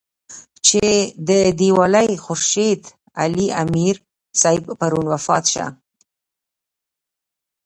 چې 0.67 0.85
د 1.29 1.31
دېولۍ 1.59 2.09
خورشېد 2.23 2.81
علي 3.21 3.47
امير 3.63 3.95
صېب 4.41 4.63
پرون 4.79 5.05
وفات 5.13 5.43
شۀ 5.53 5.65